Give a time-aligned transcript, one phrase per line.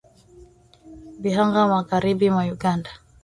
[1.21, 2.89] Bihanga magharibi mwa Uganda